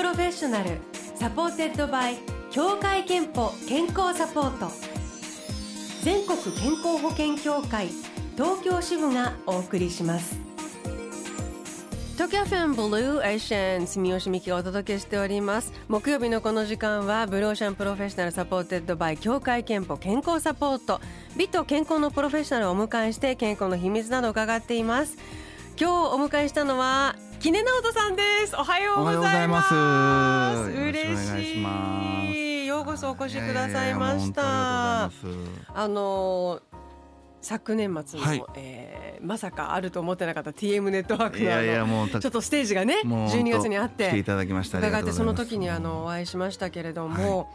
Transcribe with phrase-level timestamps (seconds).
[0.00, 0.78] Professional
[1.14, 2.16] supported by
[2.50, 4.72] 協会けんぽ健康サポート。
[6.02, 7.88] 全国健康保険協会
[8.34, 10.38] 東京支部がお送りします。
[12.14, 15.70] 東京 FM ブルーオーシャン住吉美希がお届けしております。
[15.88, 21.02] 木曜日のこの時間はブルーオーシャン Professional supported by 協会けんぽ健康サポート。
[21.36, 25.18] 美と健康のプロフェッショナルをお迎えして健康の秘密などを伺っています。
[25.78, 28.54] 今日お迎えしたのは木根直人さんです。
[28.54, 30.70] おはようございます。
[30.70, 32.66] 嬉しい。
[32.66, 35.04] ようこそお越しくださいました。
[35.04, 36.60] あの
[37.40, 38.44] 昨年末の、はい。
[38.56, 44.78] えーまさかあると思ってなかった TM ネットワークのいやもうたちょっとステージがねもう12月にあって来ていただきました。
[44.78, 47.50] 伺ってその時にあのお会いしましたけれども、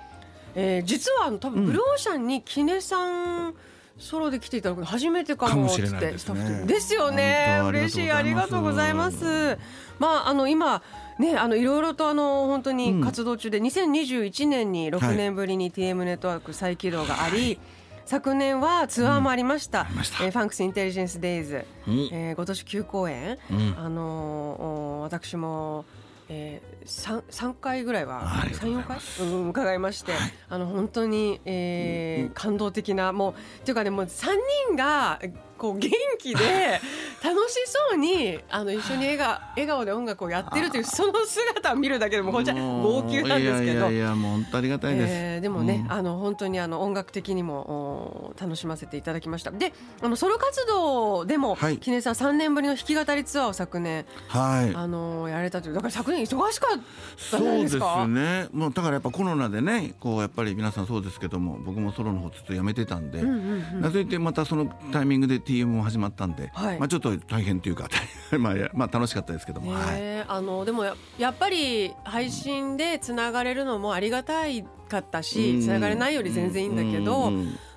[0.56, 3.56] えー実は多分ブルーオーシャンにキネさん
[3.98, 6.14] ソロで来ていただくの初めてかもかもしれつっないですね。
[6.14, 8.12] てスタッフとですよね嬉しい。
[8.12, 9.58] あありがとうございまます。
[10.00, 10.82] まああの今
[11.20, 17.58] ねあのいろいろとあの本当に活動中で、2021年に6年ぶりに TM ネットワーク再起動があり、
[18.06, 20.24] 昨年はツアーもありました、ありました。
[20.24, 22.10] えーファンクスインテリジェンスデイズ、うん。
[22.12, 23.76] えー今年9公演、うん。
[23.78, 25.86] あのーお私も、
[26.30, 30.14] えー、3, 3回ぐらいはありがとうござい34回うん伺いまして、
[30.50, 34.28] あの本当に、えー感動的なもうっていうかねもう3
[34.68, 35.20] 人が
[35.58, 36.82] こう元気で
[37.24, 43.74] 楽しそうにあの一緒に笑顔 笑顔で音楽をやってるというその姿を見るだけでもこっちは号泣なんですけど。
[43.74, 45.92] いやいやいやもう本当ありがたいです、えーでもね、うん。
[45.92, 49.52] あの本当にあの音楽的にもお楽しませていただきました。
[49.52, 51.78] であのソロ活動でも、はい。
[51.78, 54.76] 記念さん3年ぶりの弾き語りツアーを昨年、はい。
[54.76, 58.48] あのやられたというだから昨年忙しかったそうですね。
[58.52, 63.82] もうだからやっぱコロナでねこうやっぱり皆さんそうですけども僕もソロの方ずっとやめてたんで、うんうんうん。
[63.82, 66.80] なぜいてまたそのタイミングで TM も始まったんで、はい。
[66.80, 67.88] まあちょっと大変というか
[68.38, 70.00] まあまあ楽しかったですけども、はい。
[70.00, 77.32] ねあのでもややっぱり配信でつながれるのもありがたいかったしつながれないより全然いいんだけど、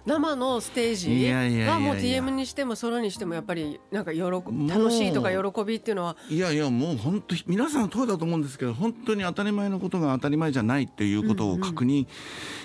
[0.09, 4.43] 生のステージはもう TM にしてもソロにしてもやっぱりなんか喜楽
[4.91, 6.17] しいとか喜びっていうのは。
[6.31, 12.07] いやいやもう本当皆さんそうだと思うんですけど本当に当たり前のことが当たり前じゃないっていうことを確認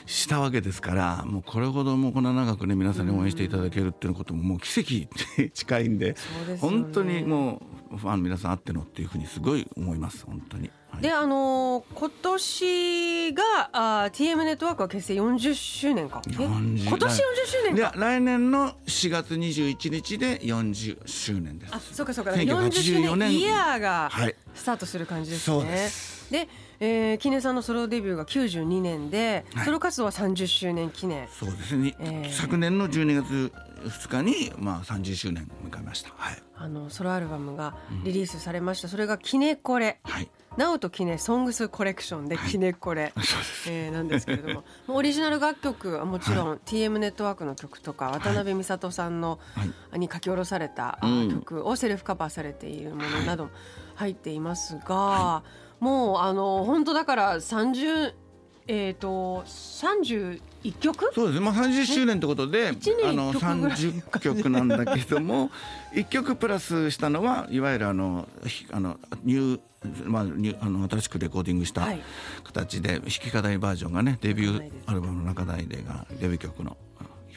[0.06, 4.94] したわけですから、もうこれほどもうこんな長くね皆さんに応援していただけるっていうことももう奇跡
[5.42, 6.16] に近いんでね。
[6.62, 7.62] 本当にも
[7.92, 10.72] うファンの皆さんあってのっていうふうにすごい思います本当に。
[10.94, 11.02] はい。
[11.02, 16.22] であのー今年があー TM ネットワークは結成40周年か。
[16.28, 21.76] え40今年40周年でか来年の4月21日で40周年です。
[21.76, 21.80] あ。
[21.80, 22.32] そうかそうか。
[22.32, 23.20] 1984 40周年。
[23.20, 25.60] 年イヤーがはいスタートする感じですね。
[25.60, 26.32] そうです。
[26.32, 26.48] で、
[26.80, 29.66] えー、キネさんのソロデビューが92年で、はい。
[29.66, 31.28] ソロ活動は30周年記念。
[31.28, 32.32] そうですね、えー。
[32.32, 33.52] 昨年の12月
[33.84, 36.12] 2日に、まあ、30周年を迎えました。
[36.16, 38.88] はい、あのソロアルバムがリリースされました。
[38.88, 40.00] それがキネコレ。
[40.04, 43.72] はい、ナオとキネソングスコレクションでキネコレ、 そうです。
[43.72, 44.64] えーなんですけれども。
[44.88, 49.66] オリジナル楽曲はもちろん TM ネットワークの曲とか渡辺美里さんの、は
[49.96, 50.00] い。
[50.00, 51.32] に書き下ろされたあうん。
[51.32, 53.50] 曲をセルフカバーされているものなども
[53.96, 55.44] 入っていますが、
[55.80, 58.14] もうあの本当だから30
[58.68, 60.40] えっ、と31
[60.80, 61.12] 曲？
[61.14, 62.72] そうですね、まあ、30周年ということであ
[63.12, 65.52] の一曲ぐらい30曲なんだけども
[65.94, 69.60] 1曲プラスしたのはいわゆるあのひあのニュー
[70.06, 72.02] まあ、ニューあの新しくレコーディングしたはい。
[72.46, 76.78] 形で弾き語りバージョンがねデビューアルバムの中台でがデビュー曲の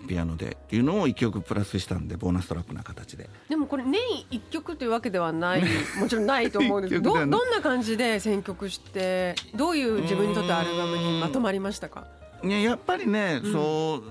[0.07, 3.29] ピアノでっていうのを1曲プラスしたんでボーナストラックな形で。
[3.49, 4.01] でもこれ年
[4.31, 5.63] 1曲というわけではない
[5.99, 6.95] もちろんないと思うんです。
[6.95, 12.07] けどどどんな感じで選曲してどういう自分にとってアルバムにまとまりましたか？
[12.43, 14.03] ね、やっぱりね、そ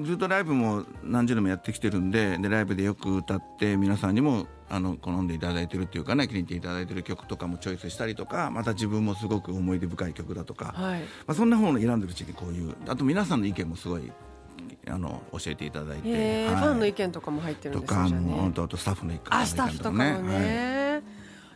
[0.00, 11.00] うずっとライブも何十年もやってきてるんででライブでよく歌って皆さんにもあの好んでいただいてるっていうかね気に入っていただいてる曲とかもチョイスしたりとかまた自分もすごく思い出深い曲だとか、はい。
[11.00, 14.10] まあ、そんな方の選んでるうちにこういうあと皆さんの意見もすごい
[14.86, 16.56] あの教えていただいて、はい。
[16.56, 20.12] ファンの意見とかも入ってるんとですよじゃあかもうねあとスタッフの意見あスタッフとかもね。
[20.12, 21.02] はい。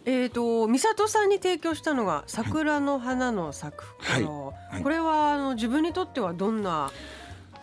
[0.05, 4.75] えっ、と美里さんに提供したのが桜の花の咲く頃、はい。
[4.75, 4.83] はい。
[4.83, 6.91] これはあの自分にとってはどんな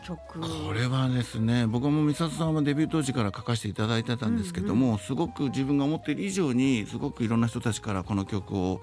[0.05, 0.39] 曲。
[0.39, 8.81] これはですね僕も美里さんはデビュー当時から書かせていただいてたんですけども、すごく自分が思っている以上にすごくいろんな人たちからこの曲を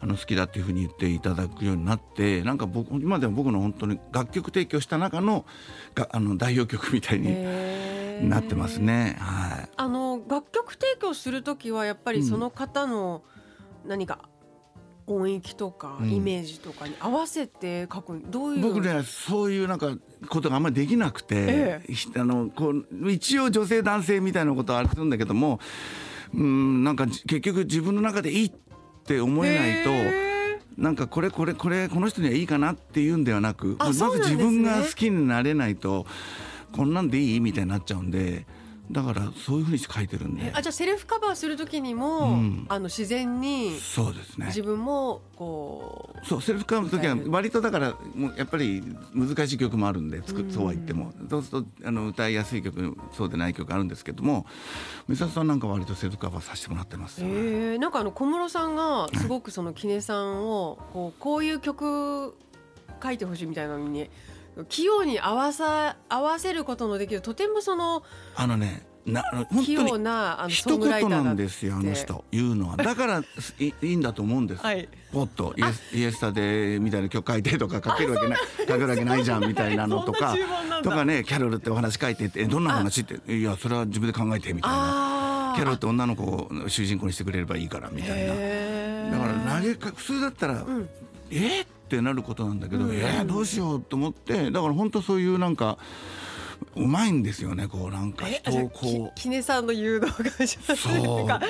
[0.00, 5.44] あの好きだっていうふうに言っていただくようになってなんか僕今でも僕の本当に楽曲提供した中の
[5.94, 9.16] があの代表曲みたいになってますね。
[9.20, 9.68] はい。
[9.76, 13.22] あの楽曲提供する時はやっぱりその方の
[13.86, 14.28] 何か
[15.06, 16.10] 音域とかうん。
[16.12, 18.62] イメージとかに合わせて書くどういう？
[18.62, 19.96] 僕ねそういうなんか
[20.28, 25.58] ことがあんまりできなくて、えひあのこう一応女性男性みたいなことはあるんだけども
[26.34, 28.52] うんなんかじ結局自分の中でいいっ
[29.04, 29.90] て思えないと。
[29.90, 30.32] へ
[30.78, 36.06] なんかこれこれこれこの人にはいいかなっていうんではなくあまず自分が好きになれないと
[36.74, 37.40] こんなんでいい？
[37.40, 38.46] みたいになっちゃうんで
[38.90, 40.50] だからそういうふうにして書いてるんで。
[40.54, 42.66] あじゃあセルフカバーする時にも、うん。
[42.68, 44.46] あの自然にそうですね。
[44.46, 48.82] 自分もこうそうセルフカバーの時は割とだからもうやっぱり
[49.14, 51.12] 難しい曲もあるんでつくそうは言っても。
[51.30, 54.46] そうするとあの歌いやすい曲そうでない曲あるんですけども
[55.08, 62.36] 美里さんなんかは割とセルフカバーさせてもらってますえー、なんかあの小室さんがすごくそのキネさんをこうこういう曲
[63.02, 64.10] 書いてほしいみたいなのに
[64.68, 68.02] 器用に合わさ合わせることのできるとてもその
[68.34, 69.24] あのねな
[69.64, 73.24] 器用なあのソ一言なんですよあの人言うのはだから
[73.58, 74.88] いいいんだと思うんです、はい。
[75.12, 78.38] ポッとイエスイエスタデーみたいな曲書いてとか書けるわけない。
[78.60, 80.36] 書けるわけないじゃんみたいなのとか。
[80.82, 83.42] とかねキャロルってお話書いてってえどんな話ってい。
[83.42, 85.54] やそれは自分で考えてみたいな。
[85.56, 88.34] キャロルって女の子を主人公にしてくれればいいからみたいな。
[89.10, 90.88] だから投げか普通だったら、ん。
[91.30, 91.36] え？
[91.36, 91.66] ー
[91.96, 95.78] ってなることなんだけど、うんえーどうしようと思ってだから本当そういうなんか
[96.76, 99.20] うまいんですよねこうなんかえ人をこう。
[99.20, 100.46] キネさんの誘導が上手
[100.76, 101.40] そうか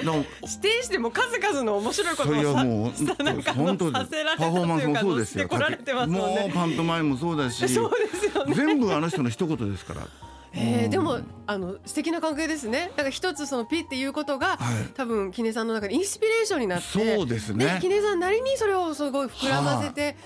[0.42, 6.50] 指定しても数々の面白いことをさはもうさなんか本当させられたパフォーマンスもそうですよしてこられてますもうね。
[6.52, 8.54] パントマイムもそうだし そうですよね。
[8.54, 10.08] 全部あの人の一言ですから
[10.54, 12.90] えー、でもあの素敵な関係ですね。
[12.96, 14.86] だから一つそのピっていうことが、はい。
[14.94, 17.78] 多分キネさんの中でインスピレーションになって、そうですね。
[17.80, 20.16] キネさんなりにそれをすごい膨らませて、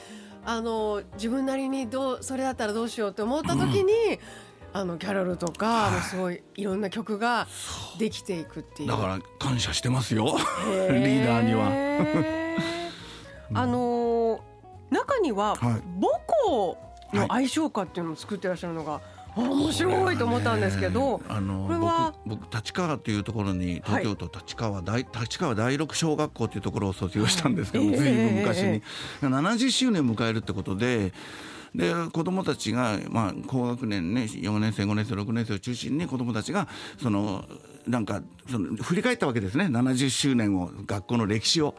[0.44, 0.61] あ。
[0.61, 3.93] の自分なりにどうそれだったらどうしようって思った時に、
[4.73, 7.46] あのキャロルとか、あのすごいいろんな曲が
[7.99, 8.88] できていくっていう。
[8.88, 10.37] だから感謝してますよ。
[10.67, 11.67] へリーダーには。
[11.67, 12.56] は。
[13.62, 14.56] あのー
[14.90, 15.82] 中にははい。
[16.00, 16.78] 母校
[17.12, 19.00] の愛称歌っていうのを作ってらっしゃるのが、あ
[19.37, 22.15] 面白いと思ったんですけど、あのこれは？
[22.25, 28.83] 僕僕立川というところに東京都立川大、立川第六小学校というところを卒業したんですけど、はいずいぶん昔えに、
[29.29, 31.12] 70周年を迎えるってことで。
[31.75, 36.69] で子どもたちが、まあ、高学年ね4年生5年生6年生を中心に子どもたちが
[37.03, 37.44] その
[37.87, 39.67] なんかその振り返ったわけですね。
[39.67, 41.75] 70周年を学校の歴史を。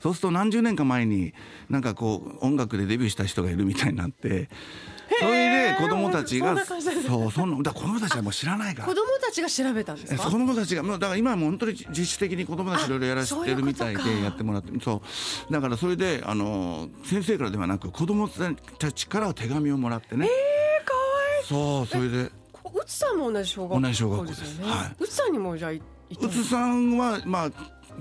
[0.00, 1.32] そうすると何十年か前に
[1.70, 4.48] なんかこう音楽でデビューした人がいるみたいになって
[5.18, 6.76] それで子どもたちがそ
[7.26, 8.88] うそんなだ子どもたちはもう知らないから。
[8.88, 10.22] 子供たちが調べたんですか？
[10.22, 10.30] え子。
[10.30, 15.02] 供たちがもうだから今はもう本当に自主的に子供たちいろいろやらせてるみたいでやってもらってそ
[15.48, 15.52] う。
[15.52, 21.00] だからそれであの先生からではなく子供たちから手紙をもらってね、えー、かわ
[21.40, 21.46] いい。
[21.46, 22.30] そうそれで。
[22.52, 24.40] こううつさんも同じ小学校同じ小学校です。
[24.60, 24.70] よね。
[24.72, 24.96] はい。
[24.98, 25.80] うつさんにもじゃあう
[26.28, 27.50] つさんはまあ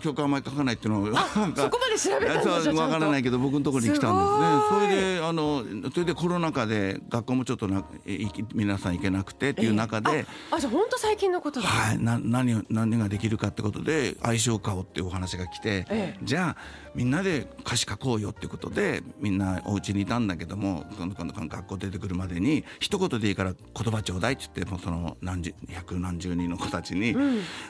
[0.02, 2.82] 曲あんまり書かないっていうのをそこまで調べたんだそうじゃあちゃんと。
[2.82, 4.88] わからないけど僕のところに来たんですね。
[4.88, 11.68] それであのそれでコロナ禍で学校もちょっとないき皆さん行けなくてっていう中で、えーああじゃあ本当最近のことだ。
[11.68, 16.20] はい、な何を何ができるかってことで愛称歌をっていうお話が来て、ええ。
[16.24, 27.14] じゃあみんなで歌詞書こうよってことでみんなお家にいたんだけども今度今度学校出てくるまでに一言でいいから言葉ちょうだいって言ってもうその何十百何十人の子たちに、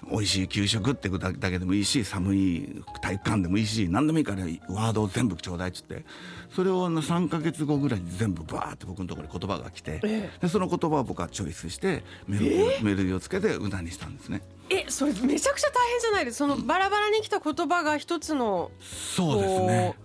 [0.10, 6.08] 美味しい給食ってことだけでもいいし寒い体育館でもいいし何でもいいからワードを全部ちょうだいって言って
[6.56, 14.42] それを3か月後ぐらいに全部バーって僕のところに言葉が来て、えでその言葉を僕はチョイスしてメロディーをメロディーをつけて歌にしたんですね。
[14.70, 16.38] えそれめちゃくちゃ大変じゃないです。
[16.38, 19.96] そのバラバラに来た言葉が一つのそうですね。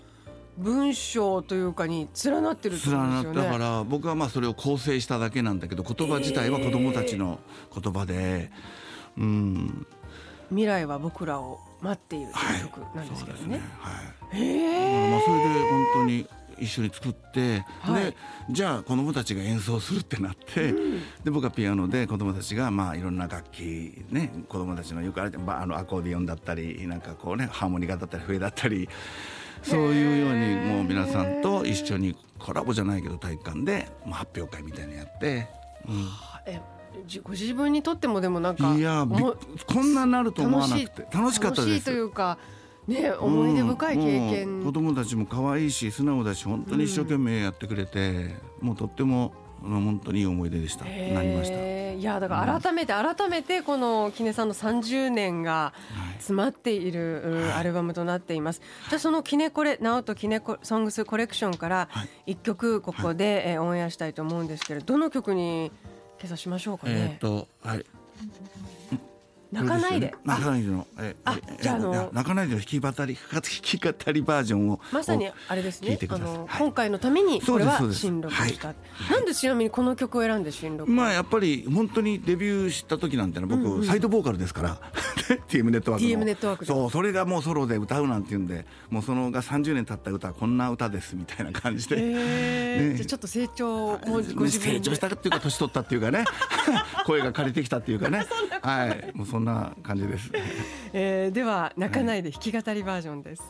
[0.58, 3.52] 文章というかに連なってるってこと連なった。
[3.52, 7.38] から僕はまあそれを構成しただけなんだけど言葉自体は子どもたちの
[7.72, 8.50] 言葉で、
[9.16, 9.86] うん。
[10.48, 13.60] 未来は僕らを待っているとはいいう曲なんですけどそうね。
[13.78, 14.42] はい。
[14.42, 15.10] へえ。
[15.12, 16.26] まあそれで本当に
[16.60, 18.04] 一緒に作って、はい。
[18.04, 18.16] で
[18.50, 20.72] じゃあ子どもたちが演奏するってなって、
[21.24, 28.88] で僕はピアノで子どもたちがまあいろんな楽器ね子どもたちのよくあるばあのアコーディオンだったりなんかこうねハーモニカだったり笛だったり
[29.62, 35.48] そういうようにもう皆さんと一緒にコラボじゃないけど体育館で、まあ、発表会みたいなのやって。
[35.88, 36.08] うん。
[36.46, 36.60] え
[37.06, 39.06] じご自分にとってもでもなんかいや
[39.66, 41.68] こんなになると思わなくて楽しかったです。
[41.68, 42.36] 楽しいというか
[42.86, 49.32] ね思い出深い経うんもう験子供たちも可愛いし素直だし本当に一生懸命やってくれて、もうとっても
[49.64, 50.84] あの本当にいい思い出でした。
[50.84, 55.74] なりました、はい、やだから改めて改めてこのキネさんの30年が
[56.14, 58.60] 詰まっているうんアルバムとなっています。
[58.88, 61.88] じゃあそのキネコレナオトキネコソングスコレクションから
[62.26, 65.70] 一曲ここでえーオンエアしたいと思うんですけれどどの曲に
[66.18, 67.18] 今朝しましょうかえっ、ね。
[67.20, 67.84] とはい
[69.52, 70.14] 泣かないで。
[70.24, 70.86] 泣かないでの。
[70.98, 75.98] えあえじゃああの泣かないでの弾き語り弾き語りバージョンをまさにあれですね。
[76.08, 78.76] あの、今回のためにこれは新録した、はい。
[79.10, 84.78] なんでちなみにこの曲を選んで新録まあやっぱり本当にデビューした時なんてのは僕、サイドボーカルですから。
[85.48, 86.20] TM ネットワークの。
[86.20, 92.94] TM ネットワークでそうそれがもうソロで歌うなんていうんでもうそのが30年経った歌はこんな歌ですみたいな感じで、ね。
[92.94, 96.24] じゃあちょっと成長も成長したっていうか年取ったっていうかね。
[97.06, 98.26] 声が枯れてきたっていうかね。
[98.62, 99.12] はい。
[99.14, 100.30] もうそんな感じです。
[100.92, 103.42] えーでは泣かないで弾き語りバージョンです、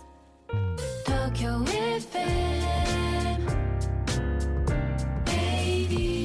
[1.04, 2.60] 東京 FM
[5.30, 6.20] 80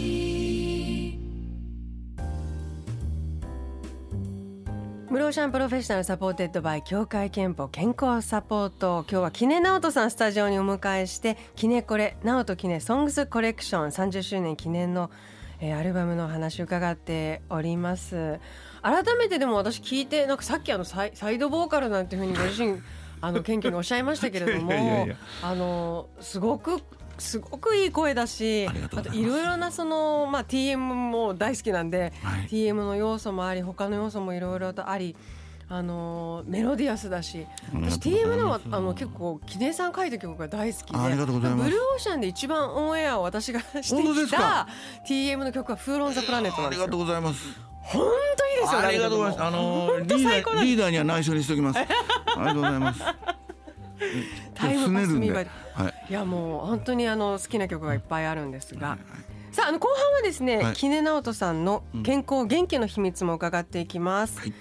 [5.15, 15.09] ブルーオーシャン Professional supported by 協会けんぽ健康サポート今日は木根尚登さんスタジオにお迎えしてキネコレ Naoto Kine Songs Collection 30周年記念の、
[15.59, 18.39] えーアルバムの話を伺っております。
[18.81, 22.79] 改めてでも私聞いてなんかさっきあのサイサイドボーカルなんていうふうにご自身
[23.21, 25.07] あの 謙虚におっしゃいましたけれども
[25.41, 26.81] あのすごく
[27.17, 32.47] すごくいい声だしあといろいろなその、まあ、TM も大好きなんで、はい。
[32.47, 35.15] TM の要素もあり他の要素もいろいろとあり
[35.67, 44.67] あのメロディアスだし私 TM のあの結構記念さん書いた曲が大好きでブルーオーシャンで一番オンエアを私がしてきた
[45.07, 46.85] TM の曲は「フーロン・ザ・プラネット」なんですよ。
[46.85, 47.41] ありがとうございます。
[47.81, 48.01] 本
[48.37, 51.79] 当いいですよありがとうございますあのリーダーリーダーには内緒にしておきます。
[51.79, 51.89] あり
[52.45, 53.01] がとうございます。
[54.53, 55.93] タイムパスミーバイはい。
[56.09, 58.99] いやもう本当にあの好きな曲がいっぱいあるんですが、
[59.51, 60.73] さああの後半はですね、はい。
[60.73, 64.39] 木根直人さんの健康元気の秘密も伺っていきます。
[64.39, 64.53] はい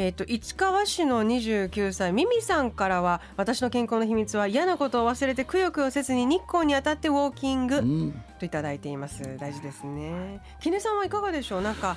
[0.00, 9.36] えっ、と市川市の29歳ミミさんからは私の健康の秘密は嫌なことを忘れてくよくよせずに日光に当たってウォーキングといただいています。
[9.40, 10.40] 大事ですね。
[10.60, 11.62] 絹さんはいかがでしょう？
[11.62, 11.96] なんか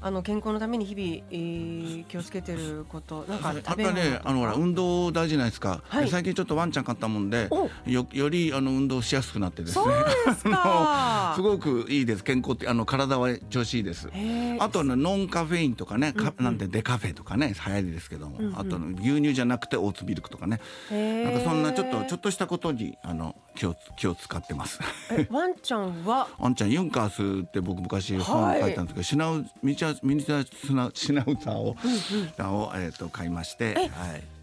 [0.00, 4.20] あの健康のために日々、えー気をつけてることなんか食べ物とか。
[4.24, 6.04] あのほら運動大事じゃないですか、はい。
[6.04, 7.68] で最近ちょっとワンちゃん買ったもんでお。
[7.86, 9.84] よよりあの運動しやすくなってですね。
[10.34, 10.42] す
[11.36, 12.24] すごくいいです。
[12.24, 14.08] 健康ってあの体は調子いいです。
[14.58, 20.60] あとねノンカフェインとかね、かなんてデカフェとかね流行りですけども、あとの牛乳じゃなくてオーツミルクとかね、
[20.90, 24.80] なんかそんなちょっとちょっとしたことにあの気を気を使ってます。
[25.10, 26.28] えワンちゃんは？
[26.38, 31.76] あんちゃんユンカースって僕昔本書いたんですけど、シナウミニチュアミニチュアシナシナウザーを、
[32.60, 33.90] をえっ、と買いまして、はい。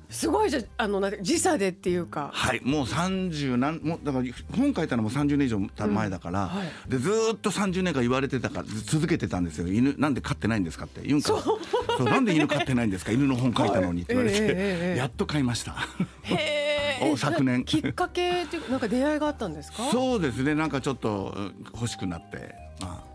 [0.09, 2.29] すごいじゃあのなんか時差でっていうか。
[2.33, 6.89] はい、もう30何もうだから本書いたのも30年以上前だから、はい。
[6.89, 9.67] でずーっと30年間言われてたからず続けてたんですよ。
[9.67, 11.01] 犬なんで飼ってないんですかって。
[11.07, 11.59] ユンカーそ
[12.00, 13.12] うなんで犬飼ってないんですか？
[13.12, 14.55] 犬の本書いたのにって言われて、はいええ
[14.91, 15.75] ええやっと買いました。
[16.23, 17.65] へえ お昨年。
[17.65, 19.89] きっかけっていうかなんか出会いがあったんですか？
[19.91, 20.53] そうですね。
[20.53, 22.53] なんかちょっとうん欲しくなって、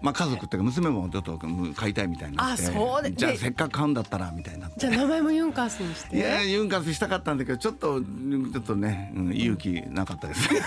[0.00, 10.48] まあ、まあ家族っていうか娘もちょっとうん買いたいみたいになってあそうでじゃあでせっかく買うんだったらみたいになじゃあ名前もユンカースにしていやユンカースしたかったんだけどちょっとうんちょっとね、うん勇気なかったです。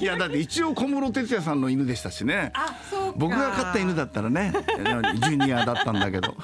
[0.00, 2.50] いやだって一応小室哲哉さんの犬でしたしね。
[2.54, 3.18] あそうか。
[3.18, 4.52] 僕が飼った犬だったらね
[5.16, 6.36] ジュニアだったんだけど。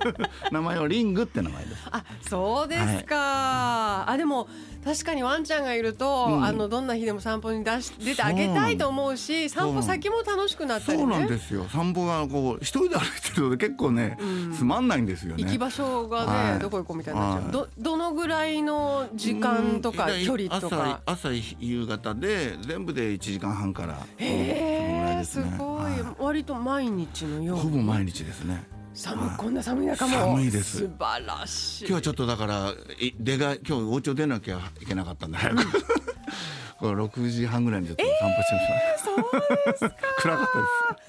[0.50, 1.82] 名前はリングって名前です。
[1.90, 4.48] あそうですか、あでも
[4.84, 6.44] 確かにワンちゃんがいると、うん。
[6.44, 11.04] あのどんな日でも散歩に出し出てあげたいと思うし散歩先も楽しくなったりね。
[11.04, 11.64] そうなんですよ。
[11.70, 14.18] 散歩がこう一人で歩いてると結構ね、
[14.54, 15.44] つまんないんですよね。
[15.44, 16.58] 行き場所がね、はい。
[16.58, 17.52] どこ行こうみたいになっちゃう、はい。
[17.52, 21.00] どどのぐらいの時間とかうん距離とか。
[21.06, 21.28] 朝朝
[21.60, 25.46] 夕方で全部で1時間半からへえすその
[25.78, 26.26] ぐらごい。
[26.26, 28.64] 割と毎日のようにほぼ毎日ですね
[28.94, 29.36] 寒い。
[29.36, 30.14] こんな寒い中も。
[30.18, 30.78] 寒いです。
[30.78, 31.84] 素晴らしい。
[31.84, 35.64] 今日はちょっとだからい出が今日お家を出なきゃいけなかったんで早く、
[36.78, 38.66] これ6時半ぐらいにちょっと散歩してまし
[38.98, 39.96] た、そうですか。
[40.18, 40.64] 暗かったで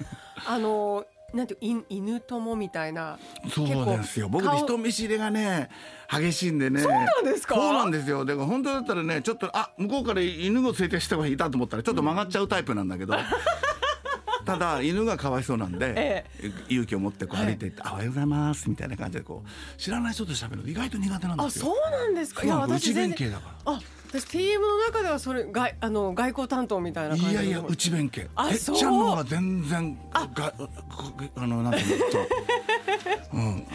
[0.06, 0.48] す。
[0.48, 3.18] あのなんていうい犬友みたいな
[3.50, 4.28] そうですよ。
[4.28, 4.56] 僕顔。
[4.58, 5.68] 人見知りがね
[6.08, 6.80] 激しいんでね。
[6.80, 7.56] そうなんですか？
[7.56, 8.24] そうなんですよ。
[8.24, 13.14] だから本当だったらねちょっとあ向こうから犬を連れてした人がいたと思ったらちょっと曲がっちゃうタイプなんだけど、
[14.46, 16.24] ただ犬がかわいそうなんで、え
[16.68, 21.66] 勇気を持ってこう歩いていって「あおはようございます」みたいな感じでこう知らない人と喋るの意外と苦手なんですよ。
[21.66, 22.44] あそうなんですか。
[22.44, 28.28] いや私全然弁慶だかあ私 TM の中ではそれ外あの外交担当みたいな感じらいやいやの内弁慶。
[28.36, 29.98] あてっちゃんの方が全然
[30.34, 30.54] が
[31.34, 32.18] あのなんていうのと
[33.32, 33.38] う。
[33.38, 33.66] ん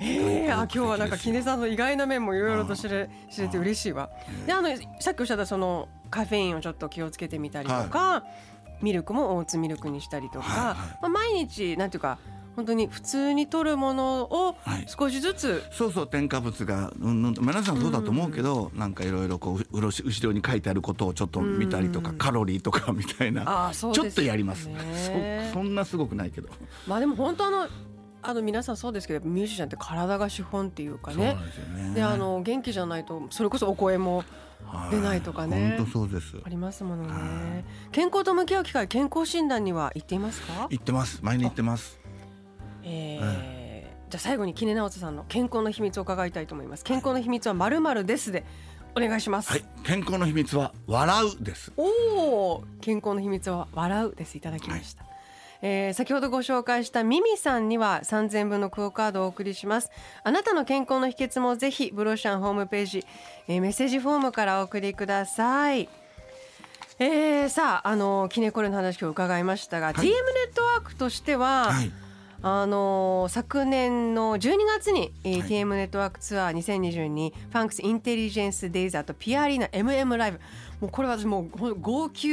[0.00, 4.10] えー、あ 今日はなんか木根さんの意外な面もいろいろと知れ知れて嬉しいわ。
[4.46, 4.68] であの
[5.00, 8.24] さっきおっしゃったそのカフェインをちょっと気をつけてみたりとか、
[8.82, 10.76] ミルクもオーツミルクにしたりとか、はいはい。
[11.02, 12.18] まあ、毎日なんていうか
[12.56, 14.86] 本当に普通に摂るものをはい。
[14.86, 23.74] 少しずつ、そうそう添加物がうんうん皆さんそうだと思うけど、なんかいろいろこう後ろに書いてあることをちょっと見たりとか、カロリーとかみたいなね。
[23.74, 24.68] ちょっとやります。
[25.48, 26.48] そそんなすごくないけど。
[26.86, 27.66] まあでも本当あの
[28.22, 31.36] あの皆さんそうですけどミュージシャンって体が資本っていうかね。
[31.76, 31.94] でね。
[31.94, 34.24] であの元気じゃないとそれこそお声も
[34.90, 35.76] 出ないとかね。
[35.76, 36.36] 本当そうです。
[36.44, 40.66] ありますものはね健康と向き合う機会健康診断には行っていますか？
[40.70, 41.20] 行ってます。
[41.22, 42.00] 毎日行ってます。
[42.82, 43.64] えー
[44.10, 46.84] じゃあ最後に杵直人さんの健康の秘密を伺いたいと思います。
[46.84, 48.44] 健康の秘密はまるまるですで
[48.94, 49.64] お願いします、はい。
[49.82, 51.72] 健康の秘密は笑うです。
[51.76, 51.84] お
[52.52, 54.38] お健康の秘密は笑うです。
[54.38, 55.04] いただきました、
[55.66, 59.90] えー先ほどご紹介したミミさんには3000分のクオカードをお送りします。
[60.22, 63.06] あなたの健康の秘訣もぜひブロシャンホームページ、
[63.48, 65.88] えーメッセージフォームからお送りください。
[66.98, 69.94] えー、さああのキネコレの話を伺いましたが、い。
[69.94, 70.10] TM ネ
[70.52, 71.90] ットワークとしては、はい。
[72.42, 75.48] あの昨年の12月に、えーはい。
[75.48, 80.40] TM ネットワークツアー2022ファンクスインテリジェンスデイズあとピアリーナ MM ライブ。
[80.82, 82.28] もうこれは私もう号泣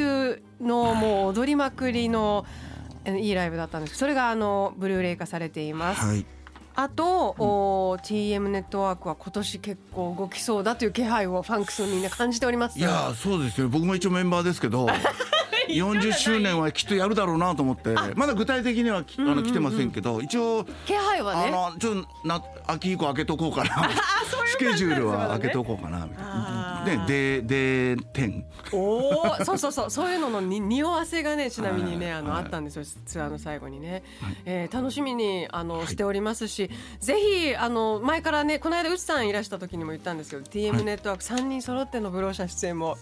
[0.60, 2.71] のもう踊りまくりのえー
[3.06, 3.98] いいライブだったんです。
[3.98, 6.26] それがあのブルーレイ化されています、はい。
[6.74, 12.80] あと、お TM ネットワークは今年結構動きそうだという気配をファンクスのみんな感じております。
[12.80, 13.68] いやーそうですよ。
[13.68, 14.88] 僕も一応メンバーですけど
[15.68, 17.96] 40周年はきっとやるだろうなと思って。
[18.16, 23.90] まだ具体的にはきあの来てませんけど一応気配はあねのちょっとな秋以降開けとこうかな。
[24.48, 26.41] スケジュールは開けとこうかなみたいな
[26.86, 32.44] ででで点おお、そうそうそう、そういうののに匂わせがね、ちなみにね、あの、はい。
[32.44, 32.84] あったんですよ。
[33.06, 34.04] ツアーの最後にね、
[34.46, 36.70] えー楽しみに、あの、しておりますし。
[37.00, 42.98] ぜひ、あの、前からね、この間、うちさんいらした時にも言ったんですけど、TM ネットワーク三人揃ってのブローシャン出演も。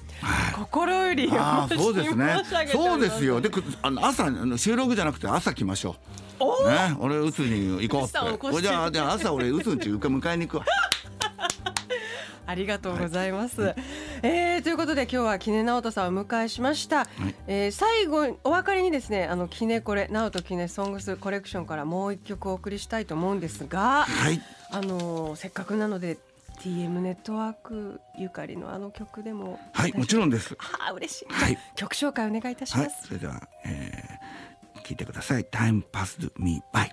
[0.55, 2.41] 心より、ああそうですね。
[2.71, 3.39] そうですよ。
[3.41, 5.95] でくあの朝あの収録じゃなくて朝来ましょ
[6.39, 8.61] おうね俺うつに行こうって。
[8.61, 10.65] じゃあじゃあ朝俺うつんち迎えに行くわ
[12.49, 13.75] ありがとうございます。
[14.23, 17.05] えーということで今日はキネナオトさんをお迎えしました。
[17.45, 24.41] えー最後お別れにですねあのキネコレナオトキネソングスコレクションからもう一曲お送りしたいと思うんですが、はい。
[24.71, 26.17] あのーせっかくなので
[26.61, 30.57] TM ネットワークゆかりのあの曲でもはいもちろんです。
[30.87, 31.57] あー嬉しい、はい。
[31.75, 32.85] 曲紹介お願いいたしはい。
[32.85, 35.43] ます、それでは、えー、聞いてください。
[35.45, 36.89] Time passed me by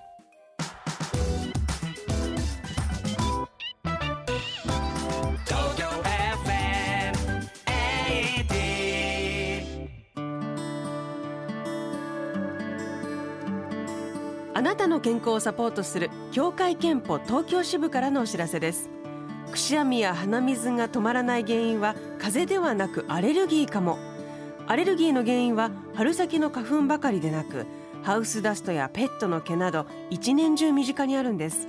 [14.87, 18.89] なの健康をサポートする協会憲法東京支部からのお知らせです。
[19.51, 23.99] くしゃみや鼻水が止まらない原因は風邪ではなくアレルギーかも。
[24.65, 27.65] アレルギーの原因は春先の花粉ばかりでなく
[28.01, 31.67] ハウスダストやペットの毛など一年中身近にあるんです。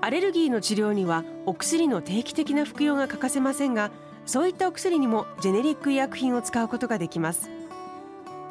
[0.00, 3.90] アレルギーの治療にはお薬の定期的な服用が欠かせませんが
[4.26, 7.50] そういったお薬にもジェネリック医薬品を使うことができます。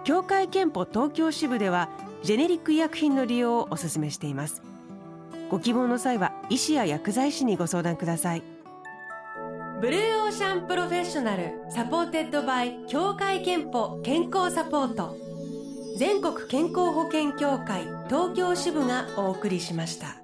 [0.03, 1.89] 協会けんぽ東京支部では
[2.21, 4.61] ジェネリック医薬品の利用をお勧めしています。
[5.49, 8.43] ご希望の際は医師や薬剤師にご相談ください。
[9.81, 15.15] ブルーオーシャン Professional supported by 協会けんぽ健康サポート。
[15.97, 20.17] 全国健康保険協会東京支部がお送りしました。